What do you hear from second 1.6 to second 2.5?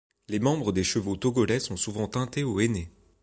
souvent teintés